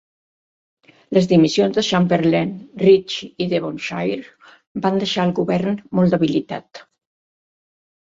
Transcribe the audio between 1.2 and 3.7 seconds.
dimissions de Chamberlain, Ritchie i